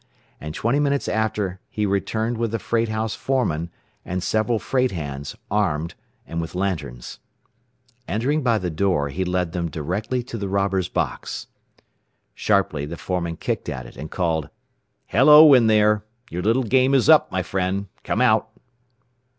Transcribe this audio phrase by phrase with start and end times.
[0.39, 3.69] And twenty minutes after he returned with the freight house foreman
[4.03, 5.93] and several freight hands, armed,
[6.25, 7.19] and with lanterns.
[8.07, 11.45] Entering by the door, he led them directly to the robber's box.
[12.33, 14.49] Sharply the foreman kicked at it, and called,
[15.05, 16.03] "Hello, in there!
[16.31, 17.85] Your little game is up, my friend!
[18.03, 18.49] Come out!"